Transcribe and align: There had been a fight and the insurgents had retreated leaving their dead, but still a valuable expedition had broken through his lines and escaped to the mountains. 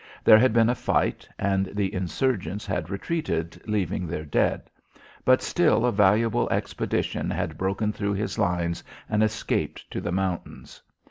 There 0.23 0.39
had 0.39 0.51
been 0.51 0.67
a 0.67 0.73
fight 0.73 1.29
and 1.37 1.67
the 1.75 1.93
insurgents 1.93 2.65
had 2.65 2.89
retreated 2.89 3.61
leaving 3.67 4.07
their 4.07 4.25
dead, 4.25 4.67
but 5.23 5.43
still 5.43 5.85
a 5.85 5.91
valuable 5.91 6.49
expedition 6.49 7.29
had 7.29 7.55
broken 7.55 7.93
through 7.93 8.13
his 8.13 8.39
lines 8.39 8.83
and 9.07 9.21
escaped 9.21 9.87
to 9.91 10.01
the 10.01 10.11
mountains. 10.11 10.81